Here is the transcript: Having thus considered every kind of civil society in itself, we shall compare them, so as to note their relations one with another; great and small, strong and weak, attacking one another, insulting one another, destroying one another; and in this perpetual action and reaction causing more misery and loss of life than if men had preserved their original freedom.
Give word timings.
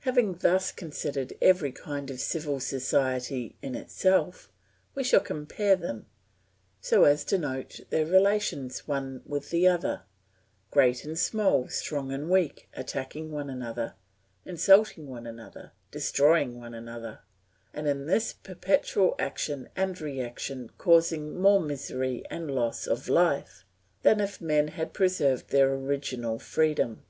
Having 0.00 0.38
thus 0.38 0.72
considered 0.72 1.34
every 1.40 1.70
kind 1.70 2.10
of 2.10 2.18
civil 2.20 2.58
society 2.58 3.54
in 3.62 3.76
itself, 3.76 4.50
we 4.96 5.04
shall 5.04 5.20
compare 5.20 5.76
them, 5.76 6.06
so 6.80 7.04
as 7.04 7.24
to 7.26 7.38
note 7.38 7.78
their 7.90 8.04
relations 8.04 8.88
one 8.88 9.22
with 9.24 9.52
another; 9.54 10.02
great 10.72 11.04
and 11.04 11.16
small, 11.16 11.68
strong 11.68 12.10
and 12.10 12.28
weak, 12.28 12.68
attacking 12.74 13.30
one 13.30 13.48
another, 13.48 13.94
insulting 14.44 15.06
one 15.06 15.24
another, 15.24 15.70
destroying 15.92 16.58
one 16.58 16.74
another; 16.74 17.20
and 17.72 17.86
in 17.86 18.06
this 18.06 18.32
perpetual 18.32 19.14
action 19.20 19.68
and 19.76 20.00
reaction 20.00 20.68
causing 20.78 21.40
more 21.40 21.60
misery 21.60 22.24
and 22.28 22.50
loss 22.50 22.88
of 22.88 23.08
life 23.08 23.64
than 24.02 24.18
if 24.18 24.40
men 24.40 24.66
had 24.66 24.92
preserved 24.92 25.50
their 25.50 25.72
original 25.72 26.40
freedom. 26.40 27.04